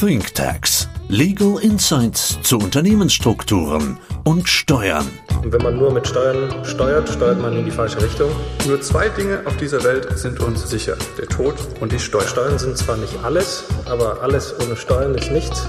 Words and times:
ThinkTax. 0.00 0.88
Legal 1.08 1.58
Insights 1.60 2.38
zu 2.42 2.58
Unternehmensstrukturen 2.58 3.98
und 4.22 4.48
Steuern. 4.48 5.08
Und 5.42 5.52
wenn 5.52 5.60
man 5.60 5.76
nur 5.76 5.92
mit 5.92 6.06
Steuern 6.06 6.64
steuert, 6.64 7.08
steuert 7.08 7.42
man 7.42 7.56
in 7.56 7.64
die 7.64 7.72
falsche 7.72 8.00
Richtung. 8.00 8.30
Nur 8.68 8.80
zwei 8.80 9.08
Dinge 9.08 9.42
auf 9.44 9.56
dieser 9.56 9.82
Welt 9.82 10.16
sind 10.16 10.38
uns 10.38 10.70
sicher. 10.70 10.96
Der 11.18 11.26
Tod 11.26 11.56
und 11.80 11.90
die 11.90 11.98
Steuern. 11.98 12.28
Steuern 12.28 12.58
sind 12.60 12.78
zwar 12.78 12.96
nicht 12.96 13.18
alles, 13.24 13.64
aber 13.86 14.22
alles 14.22 14.54
ohne 14.64 14.76
Steuern 14.76 15.16
ist 15.16 15.32
nichts. 15.32 15.66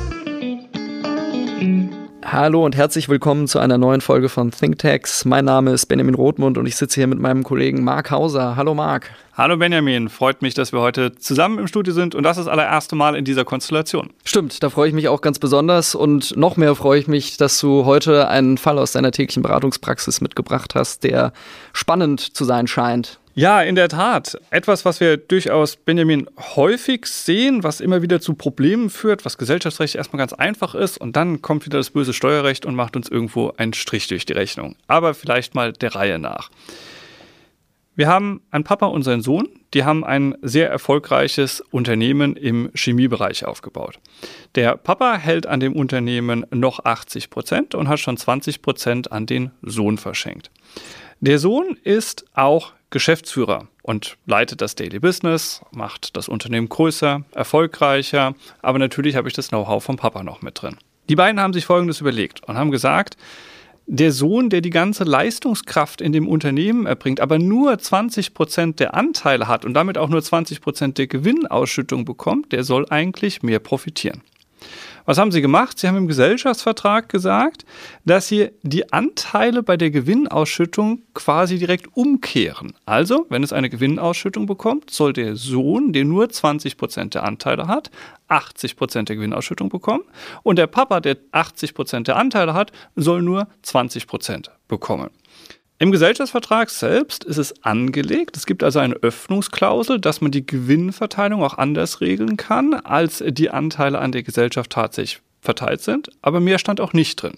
Hallo 2.31 2.63
und 2.63 2.75
herzlich 2.75 3.09
willkommen 3.09 3.47
zu 3.47 3.57
einer 3.57 3.79
neuen 3.79 4.01
Folge 4.01 4.29
von 4.29 4.51
ThinkTax. 4.51 5.25
Mein 5.25 5.45
Name 5.45 5.71
ist 5.71 5.87
Benjamin 5.87 6.13
Rothmund 6.13 6.59
und 6.59 6.67
ich 6.67 6.75
sitze 6.75 6.99
hier 6.99 7.07
mit 7.07 7.17
meinem 7.17 7.41
Kollegen 7.41 7.83
Marc 7.83 8.11
Hauser. 8.11 8.55
Hallo 8.55 8.75
Marc. 8.75 9.09
Hallo 9.33 9.57
Benjamin, 9.57 10.09
freut 10.09 10.43
mich, 10.43 10.53
dass 10.53 10.71
wir 10.71 10.79
heute 10.79 11.15
zusammen 11.15 11.57
im 11.57 11.67
Studio 11.67 11.91
sind 11.91 12.13
und 12.13 12.21
das 12.21 12.37
ist 12.37 12.45
das 12.45 12.51
allererste 12.51 12.95
Mal 12.95 13.15
in 13.15 13.25
dieser 13.25 13.45
Konstellation. 13.45 14.11
Stimmt, 14.25 14.61
da 14.61 14.69
freue 14.69 14.89
ich 14.89 14.93
mich 14.93 15.07
auch 15.07 15.21
ganz 15.21 15.39
besonders 15.39 15.95
und 15.95 16.37
noch 16.37 16.55
mehr 16.55 16.75
freue 16.75 16.99
ich 16.99 17.07
mich, 17.07 17.37
dass 17.37 17.59
du 17.59 17.85
heute 17.85 18.27
einen 18.27 18.59
Fall 18.59 18.77
aus 18.77 18.91
deiner 18.91 19.11
täglichen 19.11 19.41
Beratungspraxis 19.41 20.21
mitgebracht 20.21 20.75
hast, 20.75 21.03
der 21.05 21.33
spannend 21.73 22.19
zu 22.19 22.45
sein 22.45 22.67
scheint. 22.67 23.18
Ja, 23.39 23.61
in 23.61 23.75
der 23.75 23.87
Tat. 23.87 24.37
Etwas, 24.49 24.83
was 24.83 24.99
wir 24.99 25.15
durchaus, 25.15 25.77
Benjamin, 25.77 26.29
häufig 26.57 27.05
sehen, 27.05 27.63
was 27.63 27.79
immer 27.79 28.01
wieder 28.01 28.19
zu 28.19 28.33
Problemen 28.33 28.89
führt, 28.89 29.23
was 29.23 29.37
Gesellschaftsrecht 29.37 29.95
erstmal 29.95 30.17
ganz 30.17 30.33
einfach 30.33 30.75
ist 30.75 30.97
und 30.97 31.15
dann 31.15 31.41
kommt 31.41 31.65
wieder 31.65 31.77
das 31.77 31.91
böse 31.91 32.11
Steuerrecht 32.11 32.65
und 32.65 32.75
macht 32.75 32.97
uns 32.97 33.07
irgendwo 33.07 33.53
einen 33.55 33.71
Strich 33.71 34.07
durch 34.07 34.25
die 34.25 34.33
Rechnung. 34.33 34.75
Aber 34.87 35.13
vielleicht 35.13 35.55
mal 35.55 35.71
der 35.71 35.95
Reihe 35.95 36.19
nach. 36.19 36.49
Wir 37.95 38.09
haben 38.09 38.41
einen 38.51 38.65
Papa 38.65 38.87
und 38.87 39.03
seinen 39.03 39.21
Sohn, 39.21 39.47
die 39.73 39.85
haben 39.85 40.03
ein 40.03 40.35
sehr 40.41 40.69
erfolgreiches 40.69 41.61
Unternehmen 41.71 42.35
im 42.35 42.69
Chemiebereich 42.75 43.45
aufgebaut. 43.45 43.99
Der 44.55 44.75
Papa 44.75 45.15
hält 45.15 45.47
an 45.47 45.61
dem 45.61 45.77
Unternehmen 45.77 46.45
noch 46.51 46.83
80 46.83 47.29
Prozent 47.29 47.73
und 47.73 47.87
hat 47.87 48.01
schon 48.01 48.17
20 48.17 48.61
Prozent 48.61 49.13
an 49.13 49.25
den 49.27 49.51
Sohn 49.61 49.97
verschenkt. 49.97 50.51
Der 51.21 51.39
Sohn 51.39 51.77
ist 51.83 52.25
auch 52.33 52.73
Geschäftsführer 52.89 53.67
und 53.83 54.17
leitet 54.25 54.61
das 54.61 54.75
Daily 54.75 54.99
Business, 54.99 55.61
macht 55.71 56.17
das 56.17 56.27
Unternehmen 56.27 56.69
größer, 56.69 57.23
erfolgreicher, 57.33 58.33
aber 58.61 58.79
natürlich 58.79 59.15
habe 59.15 59.27
ich 59.27 59.33
das 59.33 59.49
Know-how 59.49 59.83
vom 59.83 59.97
Papa 59.97 60.23
noch 60.23 60.41
mit 60.41 60.61
drin. 60.61 60.77
Die 61.09 61.15
beiden 61.15 61.39
haben 61.39 61.53
sich 61.53 61.65
Folgendes 61.65 62.01
überlegt 62.01 62.43
und 62.47 62.57
haben 62.57 62.71
gesagt, 62.71 63.17
der 63.91 64.11
Sohn, 64.11 64.51
der 64.51 64.61
die 64.61 64.69
ganze 64.69 65.03
Leistungskraft 65.03 65.99
in 65.99 66.11
dem 66.11 66.27
Unternehmen 66.27 66.85
erbringt, 66.85 67.19
aber 67.19 67.39
nur 67.39 67.77
20 67.77 68.35
Prozent 68.35 68.79
der 68.79 68.93
Anteile 68.93 69.47
hat 69.47 69.65
und 69.65 69.73
damit 69.73 69.97
auch 69.97 70.09
nur 70.09 70.21
20 70.21 70.61
Prozent 70.61 70.99
der 70.99 71.07
Gewinnausschüttung 71.07 72.05
bekommt, 72.05 72.51
der 72.51 72.63
soll 72.63 72.85
eigentlich 72.89 73.41
mehr 73.41 73.57
profitieren. 73.57 74.21
Was 75.09 75.17
haben 75.17 75.31
sie 75.31 75.41
gemacht? 75.41 75.79
Sie 75.79 75.87
haben 75.87 75.97
im 75.97 76.07
Gesellschaftsvertrag 76.07 77.09
gesagt, 77.09 77.65
dass 78.05 78.27
sie 78.27 78.51
die 78.61 78.93
Anteile 78.93 79.63
bei 79.63 79.75
der 79.75 79.89
Gewinnausschüttung 79.89 81.01
quasi 81.15 81.57
direkt 81.57 81.87
umkehren. 81.97 82.73
Also, 82.85 83.25
wenn 83.29 83.41
es 83.41 83.51
eine 83.51 83.71
Gewinnausschüttung 83.71 84.45
bekommt, 84.45 84.91
soll 84.91 85.13
der 85.13 85.35
Sohn, 85.35 85.93
der 85.93 86.05
nur 86.05 86.29
20 86.29 86.77
Prozent 86.77 87.15
der 87.15 87.23
Anteile 87.23 87.65
hat, 87.67 87.89
80 88.27 88.75
Prozent 88.75 89.09
der 89.09 89.15
Gewinnausschüttung 89.15 89.69
bekommen 89.69 90.03
und 90.43 90.59
der 90.59 90.67
Papa, 90.67 90.99
der 90.99 91.17
80 91.31 91.73
Prozent 91.73 92.07
der 92.07 92.15
Anteile 92.15 92.53
hat, 92.53 92.71
soll 92.95 93.23
nur 93.23 93.47
20 93.63 94.05
Prozent 94.05 94.51
bekommen. 94.67 95.09
Im 95.81 95.91
Gesellschaftsvertrag 95.91 96.69
selbst 96.69 97.23
ist 97.23 97.37
es 97.37 97.63
angelegt. 97.63 98.35
Es 98.35 98.45
gibt 98.45 98.63
also 98.63 98.79
eine 98.79 98.95
Öffnungsklausel, 98.95 99.97
dass 99.97 100.19
man 100.19 100.29
die 100.29 100.45
Gewinnverteilung 100.45 101.41
auch 101.41 101.57
anders 101.57 102.01
regeln 102.01 102.35
kann, 102.35 102.73
als 102.73 103.23
die 103.25 103.49
Anteile 103.49 103.99
an 103.99 104.11
der 104.11 104.23
Gesellschaft 104.23 104.71
tatsächlich 104.71 105.21
verteilt 105.39 105.79
sind. 105.79 106.09
Aber 106.21 106.41
mehr 106.41 106.59
stand 106.59 106.81
auch 106.81 106.91
nicht 106.91 107.15
drin. 107.15 107.37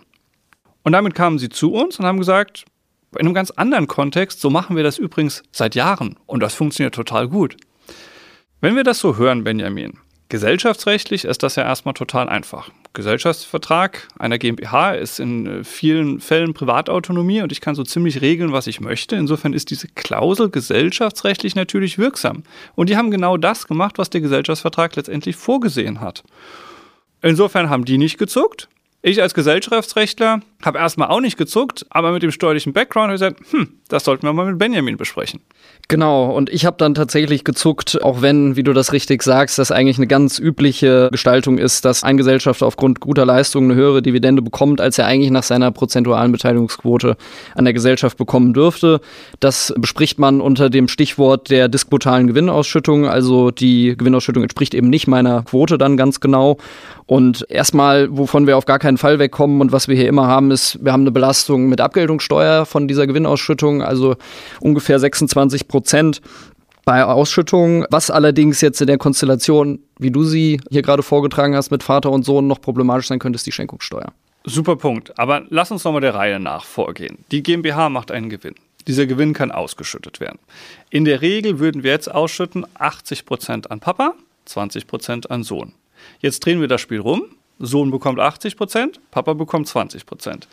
Und 0.82 0.94
damit 0.94 1.14
kamen 1.14 1.38
sie 1.38 1.50
zu 1.50 1.72
uns 1.72 2.00
und 2.00 2.06
haben 2.06 2.18
gesagt, 2.18 2.66
in 3.12 3.28
einem 3.28 3.36
ganz 3.36 3.52
anderen 3.52 3.86
Kontext, 3.86 4.42
so 4.42 4.50
machen 4.50 4.76
wir 4.76 4.84
das 4.84 4.98
übrigens 4.98 5.44
seit 5.52 5.76
Jahren 5.76 6.18
und 6.26 6.42
das 6.42 6.56
funktioniert 6.56 6.96
total 6.96 7.28
gut. 7.28 7.58
Wenn 8.60 8.76
wir 8.76 8.84
das 8.84 8.98
so 8.98 9.18
hören, 9.18 9.44
Benjamin, 9.44 10.00
gesellschaftsrechtlich 10.32 11.26
ist 11.26 11.44
das 11.44 11.58
ja 11.58 11.64
erstmal 11.64 11.94
total 11.94 12.30
einfach. 12.30 12.72
Gesellschaftsvertrag 12.94 14.08
einer 14.18 14.38
GmbH 14.38 14.94
ist 14.94 15.20
in 15.20 15.46
äh, 15.46 15.64
vielen 15.64 16.22
Fällen 16.22 16.54
Privatautonomie 16.54 17.42
und 17.42 17.52
ich 17.52 17.60
kann 17.60 17.76
so 17.76 17.84
ziemlich 17.84 18.22
regeln, 18.22 18.54
was 18.54 18.66
ich 18.66 18.80
möchte. 18.80 19.18
Insofern 19.18 19.52
ist 19.52 19.70
diese 19.70 19.90
Klausel 19.90 20.50
gesellschaftsrechtlich 20.50 21.56
natürlich 21.56 21.98
wirksam. 21.98 22.44
Und 22.76 22.90
die 22.90 22.96
haben 22.96 23.12
genau 23.12 23.36
das 23.36 23.68
gemacht, 23.68 23.98
was 23.98 24.10
der 24.10 24.22
Gesellschaftsvertrag 24.22 24.96
letztendlich 24.96 25.36
vorgesehen 25.36 26.00
hat. 26.00 26.24
Insofern 27.22 27.70
haben 27.70 27.84
die 27.84 27.98
nicht 27.98 28.18
gezuckt. 28.18 28.70
Ich 29.02 29.22
als 29.22 29.34
Gesellschaftsrechtler 29.34 30.42
habe 30.64 30.78
erstmal 30.78 31.10
auch 31.10 31.22
nicht 31.22 31.38
gezuckt, 31.38 31.86
aber 31.90 32.12
mit 32.12 32.24
dem 32.24 32.32
steuerlichen 32.32 32.74
Background 32.74 33.06
habe 33.06 33.16
ich 33.16 33.22
gesagt, 33.22 33.52
hm, 33.52 33.80
das 33.88 34.04
sollten 34.04 34.26
wir 34.26 34.34
mal 34.34 34.46
mit 34.46 34.58
Benjamin 34.58 34.98
besprechen. 34.98 35.42
Genau, 35.88 36.32
und 36.32 36.50
ich 36.50 36.66
habe 36.66 36.78
dann 36.80 36.94
tatsächlich 36.94 37.44
gezuckt, 37.44 38.02
auch 38.02 38.22
wenn, 38.22 38.56
wie 38.56 38.64
du 38.64 38.72
das 38.72 38.94
richtig 38.94 39.24
sagst, 39.24 39.60
das 39.60 39.72
eigentlich 39.72 39.98
eine 39.98 40.08
ganz 40.08 40.40
übliche 40.40 41.10
Gestaltung 41.12 41.58
ist, 41.58 41.84
dass 41.84 42.04
ein 42.04 42.16
Gesellschafter 42.16 42.66
aufgrund 42.66 43.02
guter 43.02 43.26
Leistung 43.26 43.66
eine 43.66 43.76
höhere 43.76 44.02
Dividende 44.02 44.42
bekommt, 44.42 44.80
als 44.80 44.98
er 44.98 45.08
eigentlich 45.08 45.32
nach 45.32 45.44
seiner 45.44 45.72
prozentualen 45.72 46.32
Beteiligungsquote 46.32 47.18
an 47.56 47.66
der 47.66 47.74
Gesellschaft 47.74 48.18
bekommen 48.18 48.54
dürfte. 48.54 49.02
Das 49.42 49.74
bespricht 49.78 50.18
man 50.18 50.40
unter 50.40 50.70
dem 50.70 50.88
Stichwort 50.88 51.50
der 51.50 51.68
disputalen 51.68 52.28
Gewinnausschüttung. 52.28 53.08
Also 53.08 53.52
die 53.52 53.96
Gewinnausschüttung 53.98 54.44
entspricht 54.44 54.74
eben 54.74 54.90
nicht 54.90 55.08
meiner 55.08 55.44
Quote 55.44 55.78
dann 55.78 55.98
ganz 55.98 56.22
genau. 56.22 56.58
Und 57.06 57.46
erstmal, 57.50 58.08
wovon 58.16 58.48
wir 58.48 58.56
auf 58.56 58.64
gar 58.64 58.80
keinen 58.80 58.98
Fall 58.98 59.20
wegkommen 59.20 59.60
und 59.60 59.74
was 59.74 59.90
wir 59.90 59.98
hier 59.98 60.08
immer 60.08 60.28
haben, 60.28 60.51
ist, 60.52 60.84
wir 60.84 60.92
haben 60.92 61.02
eine 61.02 61.12
Belastung 61.12 61.68
mit 61.68 61.82
Abgeltungssteuer 61.82 62.66
von 62.66 62.88
dieser 62.88 63.08
Gewinnausschüttung, 63.08 63.82
also 63.82 64.16
ungefähr 64.60 65.00
26 65.00 65.68
Prozent 65.68 66.22
bei 66.86 67.04
Ausschüttungen, 67.04 67.86
was 67.90 68.10
allerdings 68.10 68.62
jetzt 68.62 68.82
in 68.82 68.88
der 68.88 68.98
Konstellation, 68.98 69.80
wie 70.00 70.12
du 70.12 70.24
sie 70.24 70.60
hier 70.70 70.82
gerade 70.82 71.04
vorgetragen 71.04 71.56
hast, 71.56 71.72
mit 71.72 71.84
Vater 71.84 72.12
und 72.12 72.24
Sohn 72.24 72.48
noch 72.48 72.60
problematisch 72.60 73.08
sein 73.08 73.20
könnte, 73.20 73.38
ist 73.38 73.46
die 73.46 73.52
Schenkungssteuer. 73.52 74.12
Super 74.44 74.76
Punkt. 74.76 75.18
Aber 75.20 75.44
lass 75.50 75.72
uns 75.72 75.84
nochmal 75.84 76.02
der 76.02 76.16
Reihe 76.16 76.40
nach 76.40 76.66
vorgehen. 76.66 77.20
Die 77.32 77.44
GmbH 77.44 77.90
macht 77.90 78.12
einen 78.12 78.30
Gewinn. 78.30 78.56
Dieser 78.88 79.06
Gewinn 79.06 79.34
kann 79.34 79.52
ausgeschüttet 79.52 80.20
werden. 80.20 80.40
In 80.90 81.06
der 81.06 81.22
Regel 81.22 81.60
würden 81.60 81.84
wir 81.84 81.92
jetzt 81.92 82.12
ausschütten 82.12 82.66
80 82.74 83.26
Prozent 83.26 83.70
an 83.70 83.80
Papa, 83.80 84.16
20 84.46 84.88
Prozent 84.88 85.30
an 85.30 85.44
Sohn. 85.44 85.74
Jetzt 86.20 86.44
drehen 86.44 86.62
wir 86.62 86.68
das 86.68 86.82
Spiel 86.82 87.00
rum. 87.00 87.24
Sohn 87.62 87.92
bekommt 87.92 88.20
80 88.20 88.58
Prozent, 88.58 89.00
Papa 89.12 89.34
bekommt 89.34 89.68
20 89.68 90.06
Prozent. 90.06 90.48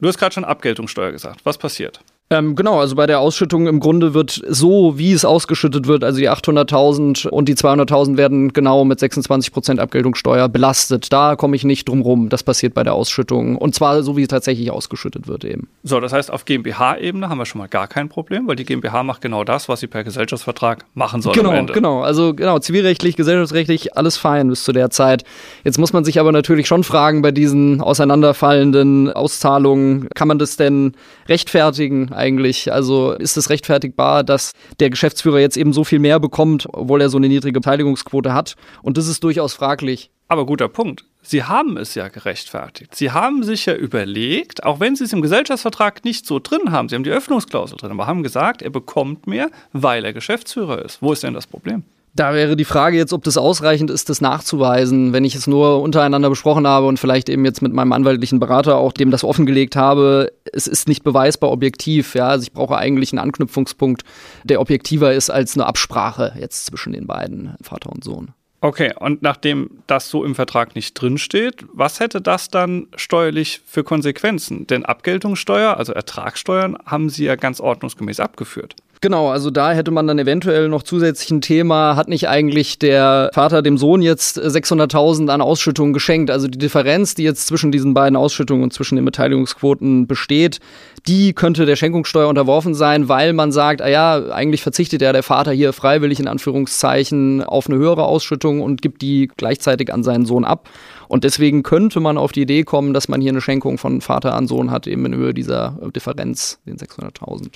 Du 0.00 0.08
hast 0.08 0.18
gerade 0.18 0.32
schon 0.34 0.44
Abgeltungssteuer 0.44 1.12
gesagt. 1.12 1.44
Was 1.44 1.58
passiert? 1.58 2.00
Ähm, 2.32 2.54
genau, 2.54 2.78
also 2.78 2.94
bei 2.94 3.08
der 3.08 3.18
Ausschüttung 3.18 3.66
im 3.66 3.80
Grunde 3.80 4.14
wird 4.14 4.40
so, 4.46 4.96
wie 4.96 5.12
es 5.12 5.24
ausgeschüttet 5.24 5.88
wird, 5.88 6.04
also 6.04 6.20
die 6.20 6.30
800.000 6.30 7.26
und 7.26 7.48
die 7.48 7.56
200.000 7.56 8.16
werden 8.16 8.52
genau 8.52 8.84
mit 8.84 9.00
26% 9.00 9.80
Abgeltungssteuer 9.80 10.48
belastet. 10.48 11.12
Da 11.12 11.34
komme 11.34 11.56
ich 11.56 11.64
nicht 11.64 11.88
drum 11.88 12.02
rum. 12.02 12.28
Das 12.28 12.44
passiert 12.44 12.72
bei 12.72 12.84
der 12.84 12.94
Ausschüttung. 12.94 13.56
Und 13.56 13.74
zwar 13.74 14.04
so, 14.04 14.16
wie 14.16 14.22
es 14.22 14.28
tatsächlich 14.28 14.70
ausgeschüttet 14.70 15.26
wird 15.26 15.44
eben. 15.44 15.66
So, 15.82 15.98
das 15.98 16.12
heißt, 16.12 16.30
auf 16.30 16.44
GmbH-Ebene 16.44 17.28
haben 17.28 17.38
wir 17.38 17.46
schon 17.46 17.58
mal 17.58 17.66
gar 17.66 17.88
kein 17.88 18.08
Problem, 18.08 18.46
weil 18.46 18.54
die 18.54 18.64
GmbH 18.64 19.02
macht 19.02 19.22
genau 19.22 19.42
das, 19.42 19.68
was 19.68 19.80
sie 19.80 19.88
per 19.88 20.04
Gesellschaftsvertrag 20.04 20.84
machen 20.94 21.22
soll. 21.22 21.34
Genau, 21.34 21.64
genau. 21.64 22.02
Also 22.02 22.32
genau, 22.32 22.60
zivilrechtlich, 22.60 23.16
gesellschaftsrechtlich, 23.16 23.96
alles 23.96 24.16
fein 24.16 24.48
bis 24.48 24.62
zu 24.62 24.70
der 24.70 24.90
Zeit. 24.90 25.24
Jetzt 25.64 25.78
muss 25.78 25.92
man 25.92 26.04
sich 26.04 26.20
aber 26.20 26.30
natürlich 26.30 26.68
schon 26.68 26.84
fragen, 26.84 27.22
bei 27.22 27.32
diesen 27.32 27.80
auseinanderfallenden 27.80 29.10
Auszahlungen, 29.10 30.08
kann 30.14 30.28
man 30.28 30.38
das 30.38 30.56
denn 30.56 30.92
rechtfertigen? 31.28 32.12
Eigentlich? 32.20 32.72
Also 32.72 33.12
ist 33.12 33.36
es 33.36 33.50
rechtfertigbar, 33.50 34.22
dass 34.22 34.52
der 34.78 34.90
Geschäftsführer 34.90 35.40
jetzt 35.40 35.56
eben 35.56 35.72
so 35.72 35.82
viel 35.82 35.98
mehr 35.98 36.20
bekommt, 36.20 36.68
obwohl 36.72 37.00
er 37.00 37.08
so 37.08 37.16
eine 37.16 37.28
niedrige 37.28 37.60
Beteiligungsquote 37.60 38.32
hat? 38.32 38.54
Und 38.82 38.96
das 38.96 39.08
ist 39.08 39.24
durchaus 39.24 39.54
fraglich. 39.54 40.10
Aber 40.28 40.46
guter 40.46 40.68
Punkt. 40.68 41.04
Sie 41.22 41.42
haben 41.42 41.76
es 41.76 41.94
ja 41.94 42.08
gerechtfertigt. 42.08 42.94
Sie 42.94 43.10
haben 43.10 43.42
sich 43.42 43.66
ja 43.66 43.74
überlegt, 43.74 44.64
auch 44.64 44.80
wenn 44.80 44.96
Sie 44.96 45.04
es 45.04 45.12
im 45.12 45.22
Gesellschaftsvertrag 45.22 46.04
nicht 46.04 46.24
so 46.24 46.38
drin 46.38 46.70
haben, 46.70 46.88
Sie 46.88 46.94
haben 46.94 47.04
die 47.04 47.10
Öffnungsklausel 47.10 47.76
drin, 47.76 47.90
aber 47.90 48.06
haben 48.06 48.22
gesagt, 48.22 48.62
er 48.62 48.70
bekommt 48.70 49.26
mehr, 49.26 49.50
weil 49.72 50.04
er 50.04 50.12
Geschäftsführer 50.12 50.84
ist. 50.84 51.02
Wo 51.02 51.12
ist 51.12 51.22
denn 51.22 51.34
das 51.34 51.46
Problem? 51.46 51.82
Da 52.14 52.34
wäre 52.34 52.56
die 52.56 52.64
Frage 52.64 52.96
jetzt, 52.96 53.12
ob 53.12 53.22
das 53.22 53.36
ausreichend 53.36 53.90
ist, 53.90 54.08
das 54.08 54.20
nachzuweisen, 54.20 55.12
wenn 55.12 55.24
ich 55.24 55.36
es 55.36 55.46
nur 55.46 55.80
untereinander 55.80 56.28
besprochen 56.28 56.66
habe 56.66 56.86
und 56.86 56.98
vielleicht 56.98 57.28
eben 57.28 57.44
jetzt 57.44 57.62
mit 57.62 57.72
meinem 57.72 57.92
anwaltlichen 57.92 58.40
Berater 58.40 58.78
auch 58.78 58.92
dem 58.92 59.12
das 59.12 59.22
offengelegt 59.22 59.76
habe. 59.76 60.32
Es 60.52 60.66
ist 60.66 60.88
nicht 60.88 61.04
beweisbar 61.04 61.52
objektiv, 61.52 62.14
ja. 62.14 62.28
Also 62.28 62.42
ich 62.42 62.52
brauche 62.52 62.76
eigentlich 62.76 63.12
einen 63.12 63.20
Anknüpfungspunkt, 63.20 64.02
der 64.42 64.60
objektiver 64.60 65.14
ist 65.14 65.30
als 65.30 65.54
eine 65.54 65.66
Absprache 65.66 66.34
jetzt 66.38 66.66
zwischen 66.66 66.92
den 66.92 67.06
beiden, 67.06 67.54
Vater 67.62 67.90
und 67.90 68.02
Sohn. 68.02 68.32
Okay, 68.62 68.92
und 68.98 69.22
nachdem 69.22 69.70
das 69.86 70.10
so 70.10 70.22
im 70.22 70.34
Vertrag 70.34 70.74
nicht 70.74 70.92
drinsteht, 70.94 71.64
was 71.72 71.98
hätte 71.98 72.20
das 72.20 72.50
dann 72.50 72.88
steuerlich 72.94 73.62
für 73.64 73.84
Konsequenzen? 73.84 74.66
Denn 74.66 74.84
Abgeltungssteuer, 74.84 75.78
also 75.78 75.94
Ertragssteuern, 75.94 76.76
haben 76.84 77.08
Sie 77.08 77.24
ja 77.24 77.36
ganz 77.36 77.60
ordnungsgemäß 77.60 78.20
abgeführt. 78.20 78.74
Genau, 79.02 79.30
also 79.30 79.50
da 79.50 79.72
hätte 79.72 79.92
man 79.92 80.06
dann 80.06 80.18
eventuell 80.18 80.68
noch 80.68 80.82
zusätzlich 80.82 81.30
ein 81.30 81.40
Thema, 81.40 81.96
hat 81.96 82.08
nicht 82.08 82.28
eigentlich 82.28 82.78
der 82.78 83.30
Vater 83.32 83.62
dem 83.62 83.78
Sohn 83.78 84.02
jetzt 84.02 84.38
600.000 84.38 85.30
an 85.30 85.40
Ausschüttungen 85.40 85.94
geschenkt? 85.94 86.30
Also 86.30 86.48
die 86.48 86.58
Differenz, 86.58 87.14
die 87.14 87.22
jetzt 87.22 87.46
zwischen 87.46 87.72
diesen 87.72 87.94
beiden 87.94 88.14
Ausschüttungen 88.14 88.62
und 88.62 88.74
zwischen 88.74 88.96
den 88.96 89.06
Beteiligungsquoten 89.06 90.06
besteht, 90.06 90.60
die 91.06 91.32
könnte 91.32 91.64
der 91.64 91.76
Schenkungssteuer 91.76 92.28
unterworfen 92.28 92.74
sein, 92.74 93.08
weil 93.08 93.32
man 93.32 93.52
sagt, 93.52 93.80
ah 93.80 93.88
ja, 93.88 94.32
eigentlich 94.32 94.62
verzichtet 94.62 95.00
ja 95.00 95.14
der 95.14 95.22
Vater 95.22 95.52
hier 95.52 95.72
freiwillig 95.72 96.20
in 96.20 96.28
Anführungszeichen 96.28 97.42
auf 97.42 97.68
eine 97.68 97.78
höhere 97.78 98.04
Ausschüttung 98.04 98.60
und 98.60 98.82
gibt 98.82 99.00
die 99.00 99.30
gleichzeitig 99.34 99.94
an 99.94 100.02
seinen 100.02 100.26
Sohn 100.26 100.44
ab. 100.44 100.68
Und 101.08 101.24
deswegen 101.24 101.62
könnte 101.62 102.00
man 102.00 102.18
auf 102.18 102.32
die 102.32 102.42
Idee 102.42 102.64
kommen, 102.64 102.92
dass 102.92 103.08
man 103.08 103.22
hier 103.22 103.32
eine 103.32 103.40
Schenkung 103.40 103.78
von 103.78 104.02
Vater 104.02 104.34
an 104.34 104.46
Sohn 104.46 104.70
hat, 104.70 104.86
eben 104.86 105.06
in 105.06 105.14
Höhe 105.14 105.32
dieser 105.32 105.78
Differenz, 105.94 106.58
den 106.66 106.76
600.000. 106.76 107.48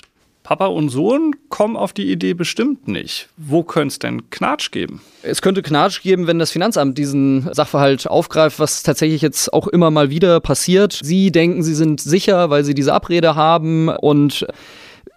Papa 0.45 0.67
und 0.67 0.89
Sohn 0.89 1.31
kommen 1.49 1.75
auf 1.75 1.91
die 1.91 2.11
Idee 2.11 2.35
bestimmt 2.35 2.87
nicht. 2.87 3.29
Wo 3.35 3.63
könnte 3.63 3.87
es 3.87 3.97
denn 3.97 4.29
Knatsch 4.29 4.69
geben? 4.69 5.01
Es 5.23 5.41
könnte 5.41 5.63
Knatsch 5.63 6.03
geben, 6.03 6.27
wenn 6.27 6.37
das 6.37 6.51
Finanzamt 6.51 6.99
diesen 6.99 7.49
Sachverhalt 7.51 8.05
aufgreift, 8.07 8.59
was 8.59 8.83
tatsächlich 8.83 9.23
jetzt 9.23 9.51
auch 9.53 9.67
immer 9.67 9.89
mal 9.89 10.11
wieder 10.11 10.39
passiert. 10.41 10.99
Sie 11.01 11.31
denken, 11.31 11.63
sie 11.63 11.73
sind 11.73 11.99
sicher, 11.99 12.51
weil 12.51 12.63
sie 12.63 12.75
diese 12.75 12.93
Abrede 12.93 13.33
haben 13.33 13.89
und 13.89 14.45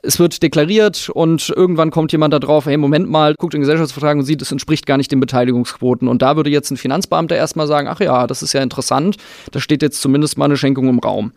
es 0.03 0.19
wird 0.19 0.43
deklariert 0.43 1.11
und 1.11 1.53
irgendwann 1.55 1.91
kommt 1.91 2.13
jemand 2.13 2.33
da 2.33 2.39
drauf, 2.39 2.65
hey, 2.65 2.79
Moment 2.79 3.11
mal, 3.11 3.35
guckt 3.37 3.53
den 3.53 3.61
Gesellschaftsvertrag 3.61 4.17
und 4.17 4.25
sieht, 4.25 4.41
es 4.41 4.53
entspricht 4.53 4.87
gar 4.87 4.97
nicht 4.97 5.13
den 5.13 5.21
Beteiligungsquoten. 5.21 6.09
Und 6.09 6.23
da 6.23 6.37
würde 6.37 6.51
jetzt 6.51 6.71
ein 6.71 6.77
Finanzbeamter 6.79 7.37
erstmal 7.37 7.67
sagen, 7.67 7.89
ach 7.89 8.01
ja, 8.01 8.27
das 8.27 8.43
ist 8.43 8.55
ja 8.55 8.63
interessant, 8.63 9.17
da 9.53 9.61
steht 9.61 9.83
jetzt 9.83 10.01
zumindest 10.01 10.39
mal 10.39 10.47
eine 10.47 10.57
Schenkung 10.57 10.89
im 10.89 11.01
Raum. 11.01 11.33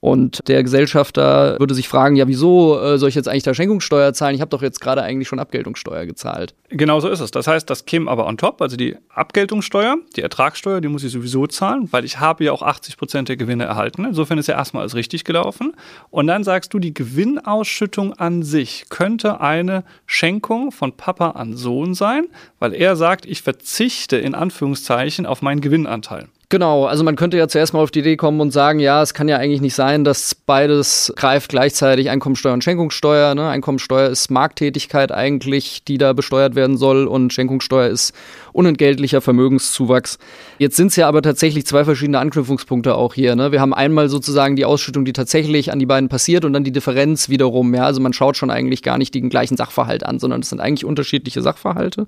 Und 0.00 0.40
der 0.48 0.62
Gesellschafter 0.62 1.58
würde 1.58 1.74
sich 1.74 1.86
fragen, 1.88 2.16
ja, 2.16 2.26
wieso 2.26 2.80
äh, 2.80 2.96
soll 2.96 3.10
ich 3.10 3.14
jetzt 3.14 3.28
eigentlich 3.28 3.42
da 3.42 3.52
Schenkungssteuer 3.52 4.14
zahlen? 4.14 4.34
Ich 4.34 4.40
habe 4.40 4.48
doch 4.48 4.62
jetzt 4.62 4.80
gerade 4.80 5.02
eigentlich 5.02 5.28
schon 5.28 5.38
Abgeltungssteuer 5.38 6.06
gezahlt. 6.06 6.54
Genau 6.70 7.00
so 7.00 7.08
ist 7.08 7.20
es. 7.20 7.30
Das 7.30 7.46
heißt, 7.46 7.68
das 7.68 7.84
käme 7.84 8.10
aber 8.10 8.26
on 8.26 8.38
top, 8.38 8.62
also 8.62 8.76
die 8.76 8.96
Abgeltungssteuer, 9.10 9.96
die 10.16 10.22
Ertragssteuer, 10.22 10.80
die 10.80 10.88
muss 10.88 11.04
ich 11.04 11.12
sowieso 11.12 11.46
zahlen, 11.46 11.88
weil 11.90 12.06
ich 12.06 12.18
habe 12.18 12.44
ja 12.44 12.52
auch 12.52 12.62
80 12.62 12.96
Prozent 12.96 13.28
der 13.28 13.36
Gewinne 13.36 13.64
erhalten. 13.64 14.06
Insofern 14.06 14.38
ist 14.38 14.46
ja 14.46 14.56
erstmal 14.56 14.82
alles 14.82 14.94
richtig 14.94 15.24
gelaufen. 15.24 15.74
Und 16.08 16.26
dann 16.28 16.44
sagst 16.44 16.72
du, 16.72 16.78
die 16.78 16.94
Gewinnausschüttung 16.94 18.14
an 18.14 18.42
sich 18.42 18.86
könnte 18.88 19.42
eine 19.42 19.84
Schenkung 20.06 20.72
von 20.72 20.96
Papa 20.96 21.32
an 21.32 21.56
Sohn 21.56 21.92
sein, 21.92 22.28
weil 22.58 22.72
er 22.72 22.96
sagt, 22.96 23.26
ich 23.26 23.42
verzichte 23.42 24.16
in 24.16 24.34
Anführungszeichen 24.34 25.26
auf 25.26 25.42
meinen 25.42 25.60
Gewinnanteil. 25.60 26.28
Genau, 26.50 26.86
also 26.86 27.04
man 27.04 27.14
könnte 27.14 27.36
ja 27.38 27.46
zuerst 27.46 27.74
mal 27.74 27.78
auf 27.78 27.92
die 27.92 28.00
Idee 28.00 28.16
kommen 28.16 28.40
und 28.40 28.50
sagen, 28.50 28.80
ja, 28.80 29.00
es 29.02 29.14
kann 29.14 29.28
ja 29.28 29.36
eigentlich 29.36 29.60
nicht 29.60 29.76
sein, 29.76 30.02
dass 30.02 30.34
beides 30.34 31.12
greift 31.14 31.50
gleichzeitig 31.50 32.10
Einkommensteuer 32.10 32.52
und 32.52 32.64
Schenkungssteuer. 32.64 33.36
Ne? 33.36 33.48
Einkommensteuer 33.48 34.08
ist 34.08 34.32
Markttätigkeit 34.32 35.12
eigentlich, 35.12 35.84
die 35.84 35.96
da 35.96 36.12
besteuert 36.12 36.56
werden 36.56 36.76
soll 36.76 37.06
und 37.06 37.32
Schenkungssteuer 37.32 37.86
ist 37.86 38.16
unentgeltlicher 38.52 39.20
Vermögenszuwachs. 39.20 40.18
Jetzt 40.58 40.74
sind 40.74 40.88
es 40.88 40.96
ja 40.96 41.06
aber 41.06 41.22
tatsächlich 41.22 41.66
zwei 41.66 41.84
verschiedene 41.84 42.18
Anknüpfungspunkte 42.18 42.96
auch 42.96 43.14
hier. 43.14 43.36
Ne? 43.36 43.52
Wir 43.52 43.60
haben 43.60 43.72
einmal 43.72 44.08
sozusagen 44.08 44.56
die 44.56 44.64
Ausschüttung, 44.64 45.04
die 45.04 45.12
tatsächlich 45.12 45.70
an 45.70 45.78
die 45.78 45.86
beiden 45.86 46.08
passiert 46.08 46.44
und 46.44 46.52
dann 46.52 46.64
die 46.64 46.72
Differenz 46.72 47.28
wiederum. 47.28 47.72
Ja? 47.76 47.84
Also 47.84 48.00
man 48.00 48.12
schaut 48.12 48.36
schon 48.36 48.50
eigentlich 48.50 48.82
gar 48.82 48.98
nicht 48.98 49.14
den 49.14 49.30
gleichen 49.30 49.56
Sachverhalt 49.56 50.04
an, 50.04 50.18
sondern 50.18 50.40
es 50.40 50.48
sind 50.48 50.60
eigentlich 50.60 50.84
unterschiedliche 50.84 51.42
Sachverhalte. 51.42 52.06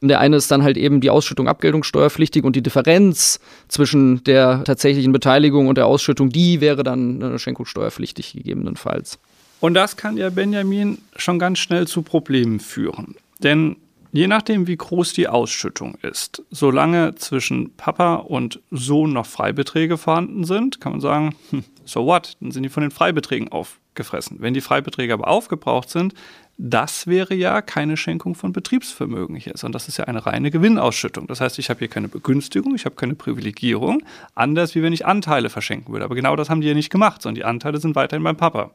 Und 0.00 0.08
der 0.08 0.18
eine 0.18 0.34
ist 0.34 0.50
dann 0.50 0.64
halt 0.64 0.76
eben 0.78 1.00
die 1.00 1.10
Ausschüttung 1.10 1.46
abgeltungssteuerpflichtig 1.46 2.42
und 2.42 2.56
die 2.56 2.62
Differenz 2.62 3.38
zwischen 3.68 3.83
zwischen 3.84 4.24
der 4.24 4.64
tatsächlichen 4.64 5.12
Beteiligung 5.12 5.68
und 5.68 5.76
der 5.76 5.84
Ausschüttung, 5.84 6.30
die 6.30 6.62
wäre 6.62 6.82
dann 6.82 7.22
eine 7.22 7.38
schenkungssteuerpflichtig 7.38 8.32
gegebenenfalls. 8.32 9.18
Und 9.60 9.74
das 9.74 9.98
kann 9.98 10.16
ja 10.16 10.30
Benjamin 10.30 10.98
schon 11.16 11.38
ganz 11.38 11.58
schnell 11.58 11.86
zu 11.86 12.00
Problemen 12.00 12.60
führen. 12.60 13.14
Denn 13.42 13.76
je 14.10 14.26
nachdem, 14.26 14.66
wie 14.66 14.76
groß 14.76 15.12
die 15.12 15.28
Ausschüttung 15.28 15.96
ist, 16.00 16.42
solange 16.50 17.14
zwischen 17.16 17.76
Papa 17.76 18.14
und 18.14 18.60
Sohn 18.70 19.12
noch 19.12 19.26
Freibeträge 19.26 19.98
vorhanden 19.98 20.44
sind, 20.44 20.80
kann 20.80 20.92
man 20.92 21.00
sagen, 21.02 21.34
hm, 21.50 21.64
so 21.84 22.06
what, 22.06 22.38
dann 22.40 22.52
sind 22.52 22.62
die 22.62 22.70
von 22.70 22.82
den 22.82 22.90
Freibeträgen 22.90 23.52
aufgefressen. 23.94 24.38
Wenn 24.40 24.54
die 24.54 24.60
Freibeträge 24.60 25.14
aber 25.14 25.28
aufgebraucht 25.28 25.88
sind, 25.88 26.14
das 26.56 27.06
wäre 27.06 27.34
ja 27.34 27.62
keine 27.62 27.96
Schenkung 27.96 28.34
von 28.34 28.52
Betriebsvermögen 28.52 29.36
hier, 29.36 29.54
sondern 29.56 29.74
das 29.74 29.88
ist 29.88 29.96
ja 29.96 30.04
eine 30.04 30.24
reine 30.26 30.50
Gewinnausschüttung. 30.50 31.26
Das 31.26 31.40
heißt, 31.40 31.58
ich 31.58 31.70
habe 31.70 31.78
hier 31.78 31.88
keine 31.88 32.08
Begünstigung, 32.08 32.74
ich 32.74 32.84
habe 32.84 32.96
keine 32.96 33.14
Privilegierung, 33.14 34.02
anders 34.34 34.74
wie 34.74 34.82
wenn 34.82 34.92
ich 34.92 35.06
Anteile 35.06 35.50
verschenken 35.50 35.92
würde. 35.92 36.04
Aber 36.04 36.14
genau 36.14 36.36
das 36.36 36.50
haben 36.50 36.60
die 36.60 36.68
ja 36.68 36.74
nicht 36.74 36.90
gemacht, 36.90 37.22
sondern 37.22 37.36
die 37.36 37.44
Anteile 37.44 37.78
sind 37.78 37.94
weiterhin 37.94 38.22
beim 38.22 38.36
Papa. 38.36 38.70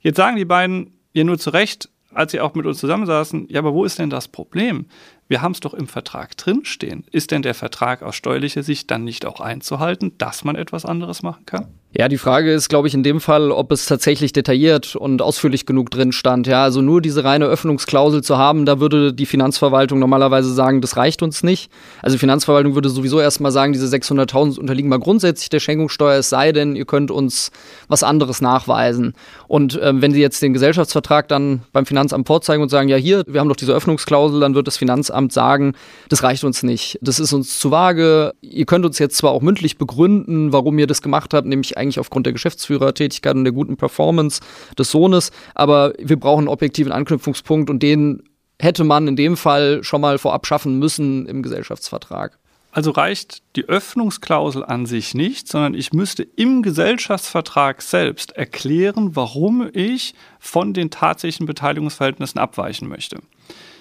Jetzt 0.00 0.16
sagen 0.16 0.36
die 0.36 0.44
beiden 0.44 0.92
ja 1.12 1.24
nur 1.24 1.38
zu 1.38 1.50
Recht, 1.50 1.88
als 2.12 2.32
sie 2.32 2.40
auch 2.40 2.54
mit 2.54 2.66
uns 2.66 2.78
zusammensaßen, 2.78 3.46
ja, 3.48 3.60
aber 3.60 3.72
wo 3.72 3.84
ist 3.84 4.00
denn 4.00 4.10
das 4.10 4.26
Problem? 4.26 4.86
Wir 5.28 5.42
haben 5.42 5.52
es 5.52 5.60
doch 5.60 5.74
im 5.74 5.86
Vertrag 5.86 6.36
drinstehen. 6.36 7.04
Ist 7.12 7.30
denn 7.30 7.42
der 7.42 7.54
Vertrag 7.54 8.02
aus 8.02 8.16
steuerlicher 8.16 8.64
Sicht 8.64 8.90
dann 8.90 9.04
nicht 9.04 9.26
auch 9.26 9.40
einzuhalten, 9.40 10.12
dass 10.18 10.42
man 10.42 10.56
etwas 10.56 10.84
anderes 10.84 11.22
machen 11.22 11.46
kann? 11.46 11.68
Ja, 12.00 12.08
die 12.08 12.16
Frage 12.16 12.50
ist, 12.50 12.70
glaube 12.70 12.88
ich, 12.88 12.94
in 12.94 13.02
dem 13.02 13.20
Fall, 13.20 13.50
ob 13.50 13.70
es 13.72 13.84
tatsächlich 13.84 14.32
detailliert 14.32 14.96
und 14.96 15.20
ausführlich 15.20 15.66
genug 15.66 15.90
drin 15.90 16.12
stand. 16.12 16.46
Ja, 16.46 16.62
also 16.62 16.80
nur 16.80 17.02
diese 17.02 17.24
reine 17.24 17.44
Öffnungsklausel 17.44 18.22
zu 18.22 18.38
haben, 18.38 18.64
da 18.64 18.80
würde 18.80 19.12
die 19.12 19.26
Finanzverwaltung 19.26 19.98
normalerweise 19.98 20.50
sagen, 20.50 20.80
das 20.80 20.96
reicht 20.96 21.22
uns 21.22 21.42
nicht. 21.42 21.70
Also 22.00 22.14
die 22.14 22.18
Finanzverwaltung 22.18 22.74
würde 22.74 22.88
sowieso 22.88 23.20
erstmal 23.20 23.52
sagen, 23.52 23.74
diese 23.74 23.94
600.000 23.94 24.58
unterliegen 24.58 24.88
mal 24.88 24.98
grundsätzlich 24.98 25.50
der 25.50 25.60
Schenkungssteuer, 25.60 26.20
es 26.20 26.30
sei 26.30 26.52
denn, 26.52 26.74
ihr 26.74 26.86
könnt 26.86 27.10
uns 27.10 27.50
was 27.88 28.02
anderes 28.02 28.40
nachweisen. 28.40 29.12
Und 29.46 29.78
ähm, 29.82 30.00
wenn 30.00 30.12
sie 30.12 30.22
jetzt 30.22 30.40
den 30.40 30.54
Gesellschaftsvertrag 30.54 31.28
dann 31.28 31.64
beim 31.74 31.84
Finanzamt 31.84 32.26
vorzeigen 32.26 32.62
und 32.62 32.70
sagen, 32.70 32.88
ja 32.88 32.96
hier, 32.96 33.24
wir 33.26 33.40
haben 33.40 33.48
doch 33.50 33.56
diese 33.56 33.74
Öffnungsklausel, 33.74 34.40
dann 34.40 34.54
wird 34.54 34.66
das 34.66 34.78
Finanzamt 34.78 35.34
sagen, 35.34 35.74
das 36.08 36.22
reicht 36.22 36.44
uns 36.44 36.62
nicht. 36.62 36.98
Das 37.02 37.20
ist 37.20 37.34
uns 37.34 37.58
zu 37.58 37.70
vage. 37.70 38.32
Ihr 38.40 38.64
könnt 38.64 38.86
uns 38.86 38.98
jetzt 38.98 39.18
zwar 39.18 39.32
auch 39.32 39.42
mündlich 39.42 39.76
begründen, 39.76 40.54
warum 40.54 40.78
ihr 40.78 40.86
das 40.86 41.02
gemacht 41.02 41.34
habt, 41.34 41.46
nämlich 41.46 41.76
eigentlich 41.76 41.89
aufgrund 41.98 42.26
der 42.26 42.32
Geschäftsführertätigkeit 42.32 43.34
und 43.34 43.44
der 43.44 43.52
guten 43.52 43.76
Performance 43.76 44.40
des 44.78 44.90
Sohnes. 44.90 45.30
Aber 45.54 45.92
wir 45.98 46.18
brauchen 46.18 46.40
einen 46.40 46.48
objektiven 46.48 46.92
Anknüpfungspunkt 46.92 47.70
und 47.70 47.82
den 47.82 48.22
hätte 48.60 48.84
man 48.84 49.08
in 49.08 49.16
dem 49.16 49.36
Fall 49.36 49.82
schon 49.82 50.00
mal 50.00 50.18
vorab 50.18 50.46
schaffen 50.46 50.78
müssen 50.78 51.26
im 51.26 51.42
Gesellschaftsvertrag. 51.42 52.38
Also 52.72 52.92
reicht 52.92 53.42
die 53.56 53.64
Öffnungsklausel 53.64 54.64
an 54.64 54.86
sich 54.86 55.14
nicht, 55.14 55.48
sondern 55.48 55.74
ich 55.74 55.92
müsste 55.92 56.22
im 56.22 56.62
Gesellschaftsvertrag 56.62 57.82
selbst 57.82 58.32
erklären, 58.32 59.16
warum 59.16 59.68
ich 59.72 60.14
von 60.38 60.72
den 60.72 60.90
tatsächlichen 60.90 61.46
Beteiligungsverhältnissen 61.46 62.38
abweichen 62.38 62.88
möchte. 62.88 63.18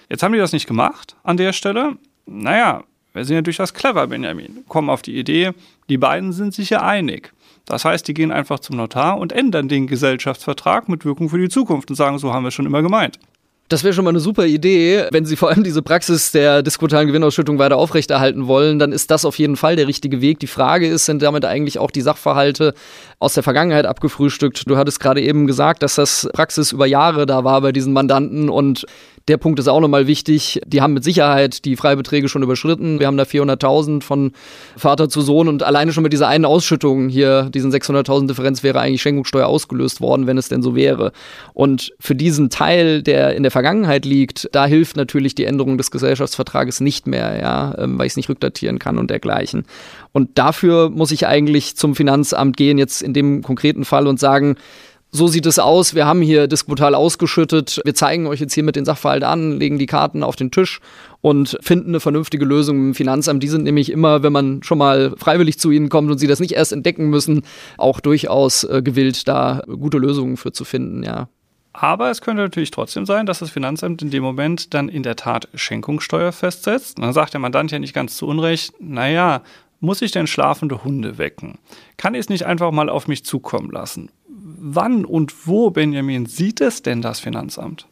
Jetzt 0.10 0.24
haben 0.24 0.34
die 0.34 0.40
das 0.40 0.54
nicht 0.54 0.66
gemacht 0.66 1.16
an 1.24 1.38
der 1.38 1.54
Stelle. 1.54 1.98
Naja, 2.26 2.84
wir 3.14 3.26
sind 3.26 3.36
ja 3.36 3.42
durchaus 3.44 3.76
clever, 3.76 4.08
Benjamin. 4.08 4.64
Kommen 4.68 4.90
auf 4.90 5.04
die 5.04 5.18
Idee, 5.18 5.52
die 5.88 5.98
beiden 5.98 6.32
sind 6.32 6.56
sich 6.56 6.72
ja 6.72 6.82
einig. 6.82 7.32
Das 7.70 7.86
heißt, 7.86 8.08
die 8.08 8.14
gehen 8.14 8.32
einfach 8.32 8.60
zum 8.60 8.78
Notar 8.78 9.18
und 9.20 9.32
ändern 9.32 9.70
den 9.70 9.88
Gesellschaftsvertrag 9.88 10.90
mit 10.90 11.06
Wirkung 11.06 11.30
für 11.30 11.38
die 11.38 11.50
Zukunft 11.50 11.90
und 11.90 11.96
sagen, 11.96 12.18
so 12.18 12.34
haben 12.34 12.44
wir 12.44 12.52
schon 12.52 12.66
immer 12.66 12.82
gemeint. 12.82 13.20
Das 13.70 13.84
wäre 13.84 13.94
schon 13.94 14.04
mal 14.04 14.10
eine 14.10 14.20
super 14.20 14.48
Idee. 14.48 15.06
Wenn 15.12 15.26
Sie 15.26 15.36
vor 15.36 15.50
allem 15.50 15.64
diese 15.64 15.84
Praxis 15.84 16.32
der 16.32 16.64
diskutalen 16.64 17.06
Gewinnausschüttung 17.06 17.60
weiter 17.60 17.78
aufrechterhalten 17.78 18.48
wollen, 18.48 18.80
dann 18.80 18.92
ist 18.92 19.12
das 19.12 19.26
auf 19.26 19.38
jeden 19.38 19.56
Fall 19.56 19.76
der 19.76 19.88
richtige 19.88 20.22
Weg. 20.22 20.40
Die 20.40 20.48
Frage 20.48 20.88
ist, 20.88 21.06
sind 21.06 21.22
damit 21.22 21.46
eigentlich 21.46 21.78
auch 21.78 21.92
die 21.92 22.02
Sachverhalte 22.02 22.74
aus 23.20 23.36
der 23.36 23.44
Vergangenheit 23.44 23.86
abgefrühstückt? 23.86 24.64
Du 24.68 24.76
hattest 24.76 25.00
gerade 25.00 25.22
eben 25.22 25.46
gesagt, 25.46 25.84
dass 25.84 25.94
das 25.94 26.28
Praxis 26.34 26.72
über 26.72 26.88
Jahre 26.88 27.28
da 27.28 27.44
war 27.44 27.62
bei 27.62 27.72
diesen 27.72 27.94
Mandanten 27.94 28.50
und 28.50 28.88
der 29.30 29.38
Punkt 29.38 29.60
ist 29.60 29.68
auch 29.68 29.80
nochmal 29.80 30.08
wichtig. 30.08 30.60
Die 30.66 30.82
haben 30.82 30.94
mit 30.94 31.04
Sicherheit 31.04 31.64
die 31.64 31.76
Freibeträge 31.76 32.28
schon 32.28 32.42
überschritten. 32.42 33.00
Wir 33.00 33.06
haben 33.06 33.16
da 33.16 33.24
400.000 33.24 34.02
von 34.02 34.32
Vater 34.76 35.08
zu 35.08 35.22
Sohn 35.22 35.48
und 35.48 35.62
alleine 35.62 35.94
schon 35.94 36.02
mit 36.02 36.12
dieser 36.12 36.28
einen 36.28 36.46
Ausschüttung 36.46 37.10
hier, 37.10 37.44
diesen 37.54 37.72
600.000 37.72 38.28
Differenz 38.28 38.64
wäre 38.64 38.80
eigentlich 38.80 39.04
Schenkungssteuer 39.04 39.46
ausgelöst 39.46 40.02
worden, 40.02 40.26
wenn 40.26 40.40
es 40.40 40.50
denn 40.50 40.64
so 40.64 40.76
wäre. 40.76 41.12
Und 41.54 41.94
für 42.00 42.16
diesen 42.16 42.50
Teil, 42.50 43.04
der 43.04 43.36
in 43.36 43.44
der 43.44 43.52
Vergangenheit 43.52 44.04
liegt, 44.04 44.50
da 44.52 44.66
hilft 44.66 44.98
natürlich 44.98 45.36
die 45.36 45.46
Änderung 45.46 45.78
des 45.78 45.92
Gesellschaftsvertrages 45.92 46.82
nicht 46.82 47.06
mehr, 47.06 47.40
ja, 47.40 47.76
ähm, 47.78 48.00
weil 48.00 48.08
ich 48.08 48.14
es 48.14 48.18
nicht 48.18 48.30
rückdatieren 48.30 48.80
kann 48.80 48.98
und 48.98 49.12
dergleichen. 49.12 49.66
Und 50.12 50.40
dafür 50.40 50.90
muss 50.90 51.12
ich 51.12 51.28
eigentlich 51.28 51.76
zum 51.76 51.96
Finanzamt 51.96 52.58
gehen, 52.58 52.80
jetzt 52.80 53.04
in 53.04 53.14
dem 53.14 53.44
konkreten 53.44 53.86
Fall 53.86 54.08
und 54.08 54.20
sagen, 54.20 54.56
so 55.12 55.28
sieht 55.28 55.46
es 55.46 55.58
aus. 55.58 55.96
Wir 55.96 56.06
haben 56.06 56.22
hier 56.22 56.48
Disputal 56.48 56.94
ausgeschüttet. 56.94 57.82
Wir 57.84 57.96
zeigen 57.96 58.28
euch 58.28 58.40
jetzt 58.40 58.54
hier 58.54 58.64
mit 58.64 58.76
den 58.76 58.86
Sachverhalt 58.86 59.24
an, 59.24 59.60
legen 59.60 59.80
die 59.80 59.88
Karten 59.88 60.24
auf 60.24 60.36
den 60.36 60.52
Tisch 60.52 60.80
und 61.22 61.58
finden 61.62 61.90
eine 61.90 62.00
vernünftige 62.00 62.46
Lösung 62.46 62.78
im 62.78 62.96
Finanzamt. 62.96 63.42
Die 63.42 63.48
sind 63.48 63.64
nämlich 63.64 63.92
immer, 63.92 64.24
wenn 64.24 64.34
man 64.34 64.62
schon 64.64 64.78
mal 64.78 65.14
freiwillig 65.18 65.60
zu 65.60 65.72
ihnen 65.72 65.90
kommt 65.90 66.12
und 66.12 66.20
sie 66.20 66.28
das 66.28 66.40
nicht 66.40 66.54
erst 66.54 66.74
entdecken 66.74 67.10
müssen, 67.10 67.44
auch 67.78 68.00
durchaus 68.00 68.64
äh, 68.64 68.82
gewillt, 68.84 69.28
da 69.28 69.62
gute 69.68 69.98
Lösungen 69.98 70.38
für 70.38 70.52
zu 70.52 70.64
finden, 70.64 71.04
ja. 71.04 71.28
Aber 71.74 72.10
es 72.10 72.22
könnte 72.22 72.42
natürlich 72.42 72.72
trotzdem 72.72 73.06
sein, 73.06 73.26
dass 73.26 73.40
das 73.40 73.52
Finanzamt 73.52 74.02
in 74.02 74.10
dem 74.10 74.24
Moment 74.24 74.74
dann 74.74 74.90
in 74.90 75.04
der 75.04 75.16
Tat 75.16 75.48
Schenkungssteuer 75.54 76.32
festsetzt. 76.32 76.98
Und 76.98 77.06
dann 77.06 77.14
sagt 77.14 77.34
der 77.34 77.40
Mandant 77.40 77.72
ja 77.72 77.80
nicht 77.80 77.94
ganz 77.94 78.18
zu 78.18 78.28
Unrecht, 78.28 78.74
naja, 78.80 79.44
muss 79.80 80.02
ich 80.02 80.12
denn 80.12 80.28
schlafende 80.28 80.84
Hunde 80.84 81.18
wecken? 81.18 81.58
Kann 81.96 82.16
ich 82.16 82.22
es 82.22 82.30
nicht 82.30 82.46
einfach 82.46 82.72
mal 82.72 82.90
auf 82.90 83.08
mich 83.08 83.24
zukommen 83.24 83.72
lassen? 83.72 84.10
Wann 84.62 85.06
und 85.06 85.48
wo, 85.48 85.70
Benjamin, 85.72 86.26
sieht 86.26 86.62
es 86.62 86.82
denn 86.82 87.02
das 87.02 87.20
Finanzamt? 87.20 87.89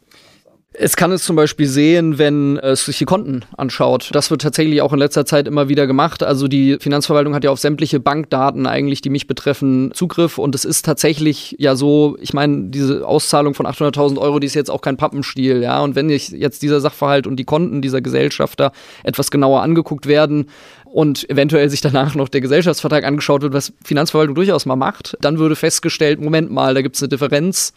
Es 0.74 0.96
kann 0.96 1.12
es 1.12 1.24
zum 1.24 1.36
Beispiel 1.36 1.66
sehen, 1.66 2.20
wenn 2.20 2.58
es 2.58 2.86
sich 2.86 3.00
die 3.00 3.06
Konten 3.06 3.44
anschaut. 3.58 4.10
Das 4.12 4.30
wird 4.30 4.44
tatsächlich 4.44 4.82
auch 4.82 4.94
in 4.94 5.00
letzter 5.00 5.26
Zeit 5.26 5.48
immer 5.48 5.70
wieder 5.70 5.88
gemacht. 5.88 6.22
Also 6.22 6.48
die 6.48 6.78
Finanzverwaltung 6.80 7.34
hat 7.34 7.44
ja 7.44 7.50
auf 7.50 7.60
sämtliche 7.60 8.00
Bankdaten 8.00 8.68
eigentlich, 8.68 9.02
die 9.02 9.10
mich 9.10 9.26
betreffen, 9.26 9.92
Zugriff. 9.94 10.38
Und 10.38 10.54
es 10.54 10.66
ist 10.66 10.86
tatsächlich 10.86 11.56
ja 11.58 11.76
so, 11.76 12.16
ich 12.22 12.34
meine, 12.34 12.66
diese 12.70 13.08
Auszahlung 13.08 13.56
von 13.56 13.66
800.000 13.66 14.20
Euro, 14.20 14.40
die 14.40 14.46
ist 14.46 14.54
jetzt 14.54 14.70
auch 14.70 14.82
kein 14.82 14.98
Pappenstiel. 14.98 15.64
Ja, 15.64 15.82
und 15.82 15.96
wenn 15.96 16.12
ich 16.12 16.30
jetzt 16.30 16.62
dieser 16.62 16.80
Sachverhalt 16.80 17.26
und 17.26 17.38
die 17.38 17.46
Konten 17.46 17.82
dieser 17.82 18.02
Gesellschafter 18.02 18.72
etwas 19.04 19.32
genauer 19.32 19.62
angeguckt 19.62 20.06
werden, 20.06 20.48
und 20.86 21.30
eventuell 21.30 21.70
sich 21.70 21.82
danach 21.82 22.16
noch 22.16 22.30
der 22.30 22.40
Gesellschaftsvertrag 22.40 23.04
angeschaut 23.04 23.42
wird, 23.42 23.54
was 23.54 23.74
Finanzverwaltung 23.84 24.36
durchaus 24.36 24.66
mal 24.66 24.78
macht, 24.78 25.18
dann 25.20 25.38
würde 25.38 25.58
festgestellt, 25.58 26.22
Moment 26.22 26.50
mal, 26.50 26.74
da 26.74 26.82
gibt 26.82 26.96
es 26.96 27.02
eine 27.02 27.10
Differenz 27.10 27.74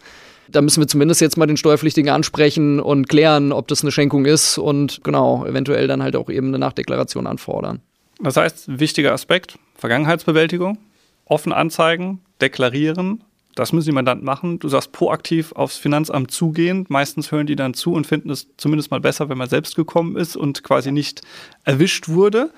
da 0.51 0.61
müssen 0.61 0.81
wir 0.81 0.87
zumindest 0.87 1.21
jetzt 1.21 1.37
mal 1.37 1.45
den 1.45 1.57
Steuerpflichtigen 1.57 2.11
ansprechen 2.11 2.79
und 2.79 3.09
klären, 3.09 3.51
ob 3.51 3.67
das 3.67 3.81
eine 3.81 3.91
Schenkung 3.91 4.25
ist 4.25 4.57
und 4.57 5.03
genau, 5.03 5.45
eventuell 5.45 5.87
dann 5.87 6.03
halt 6.03 6.15
auch 6.15 6.29
eben 6.29 6.47
eine 6.47 6.59
Nachdeklaration 6.59 7.27
anfordern. 7.27 7.81
Das 8.19 8.37
heißt, 8.37 8.79
wichtiger 8.79 9.13
Aspekt, 9.13 9.57
Vergangenheitsbewältigung, 9.75 10.77
offen 11.25 11.53
anzeigen, 11.53 12.19
deklarieren, 12.39 13.23
das 13.55 13.73
müssen 13.73 13.89
die 13.89 13.95
Mandanten 13.95 14.25
machen. 14.25 14.59
Du 14.59 14.69
sagst 14.69 14.91
proaktiv 14.91 15.51
aufs 15.53 15.77
Finanzamt 15.77 16.31
zugehen. 16.31 16.85
Meistens 16.87 17.31
hören 17.31 17.47
die 17.47 17.55
dann 17.55 17.73
zu 17.73 17.93
und 17.93 18.07
finden 18.07 18.29
es 18.29 18.47
zumindest 18.57 18.91
mal 18.91 19.01
besser, 19.01 19.29
wenn 19.29 19.37
man 19.37 19.49
selbst 19.49 19.75
gekommen 19.75 20.15
ist 20.15 20.35
und 20.35 20.63
quasi 20.63 20.91
nicht 20.91 21.21
erwischt 21.63 22.07
wurde. 22.07 22.51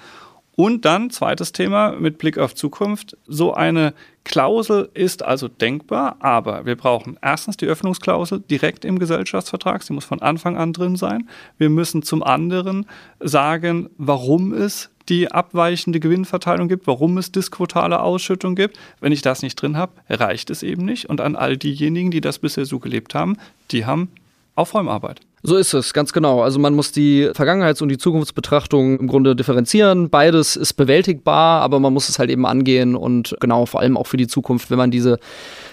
Und 0.56 0.86
dann, 0.86 1.10
zweites 1.10 1.52
Thema 1.52 1.94
mit 1.94 2.20
Blick 2.20 2.38
auf 2.38 2.54
Zukunft, 2.54 3.18
so 3.26 3.54
eine 3.54 3.94
Klausel 4.24 4.90
ist 4.94 5.24
also 5.24 5.48
denkbar, 5.48 6.18
aber 6.20 6.66
wir 6.66 6.76
brauchen 6.76 7.18
erstens 7.22 7.58
die 7.58 7.66
Öffnungsklausel 7.66 8.40
direkt 8.40 8.86
im 8.86 9.00
Gesellschaftsvertrag, 9.00 9.82
sie 9.82 9.94
muss 9.94 10.06
von 10.06 10.22
Anfang 10.22 10.56
an 10.56 10.72
drin 10.72 10.96
sein. 10.96 11.28
Wir 11.58 11.70
müssen 11.70 12.04
zum 12.04 12.22
anderen 12.22 12.86
sagen, 13.20 13.90
warum 13.98 14.54
es 14.54 14.92
die 15.10 15.32
abweichende 15.32 16.00
Gewinnverteilung 16.00 16.68
gibt, 16.68 16.88
warum 16.88 17.18
es 17.18 17.32
disquotale 17.32 18.00
Ausschüttung 18.00 18.56
gibt. 18.56 18.78
Wenn 19.02 19.12
ich 19.12 19.22
das 19.22 19.42
nicht 19.42 19.56
drin 19.56 19.76
habe, 19.76 19.94
reicht 20.08 20.50
es 20.50 20.64
eben 20.64 20.86
nicht. 20.86 21.10
Und 21.10 21.20
an 21.20 21.36
all 21.36 21.58
diejenigen, 21.58 22.12
die 22.12 22.22
das 22.22 22.40
bisher 22.40 22.66
so 22.66 22.80
gelebt 22.80 23.14
haben, 23.16 23.38
die 23.72 23.86
haben 23.86 24.10
Aufräumarbeit. 24.56 25.20
So 25.46 25.58
ist 25.58 25.74
es, 25.74 25.94
ganz 25.94 26.14
genau. 26.14 26.42
Also 26.42 26.58
man 26.58 26.74
muss 26.74 26.94
die 26.94 27.30
Vergangenheits- 27.34 27.82
und 27.82 27.90
die 27.90 27.98
Zukunftsbetrachtung 27.98 28.98
im 28.98 29.08
Grunde 29.08 29.36
differenzieren. 29.36 30.10
Beides 30.10 30.56
ist 30.56 30.74
bewältigbar, 30.74 31.62
aber 31.62 31.82
man 31.82 31.94
muss 31.94 32.08
es 32.08 32.18
halt 32.18 32.30
eben 32.30 32.46
angehen 32.46 32.96
und 32.96 33.36
genau, 33.42 33.66
vor 33.66 33.82
allem 33.82 33.98
auch 33.98 34.08
für 34.08 34.16
die 34.16 34.28
Zukunft, 34.28 34.72
wenn 34.72 34.78
man 34.78 34.90
diese, 34.90 35.20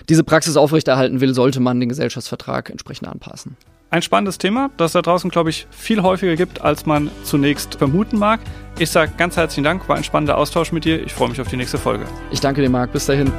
diese 0.09 0.25
Praxis 0.25 0.57
aufrechterhalten 0.57 1.21
will, 1.21 1.35
sollte 1.35 1.61
man 1.61 1.79
den 1.79 1.89
Gesellschaftsvertrag 1.89 2.69
entsprechend 2.69 3.07
anpassen. 3.07 3.57
Ein 3.91 4.03
spannendes 4.03 4.39
Thema, 4.39 4.71
das 4.77 4.93
da 4.93 5.03
draußen, 5.03 5.31
glaube 5.31 5.51
ich, 5.51 5.69
viel 5.71 6.03
häufiger 6.03 6.35
gibt, 6.35 6.61
als 6.63 6.85
man 6.87 7.09
zunächst 7.23 7.77
vermuten 7.77 8.19
mag. 8.19 8.41
Ich 8.79 8.91
sage 8.91 9.13
ganz 9.17 9.37
herzlichen 9.37 9.65
Dank, 9.65 9.89
war 9.89 9.97
ein 9.97 10.05
spannender 10.05 10.37
Austausch 10.37 10.73
mit 10.73 10.85
dir. 10.85 11.01
Ich 11.01 11.13
freue 11.13 11.29
mich 11.29 11.41
auf 11.41 11.49
die 11.49 11.57
nächste 11.57 11.79
Folge. 11.79 12.07
Ich 12.33 12.41
danke 12.41 12.61
dir, 12.61 12.71
Marc. 12.71 12.93
Bis 12.93 13.07
dahin. 13.07 13.33